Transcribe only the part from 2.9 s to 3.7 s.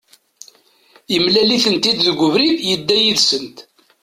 yid-sent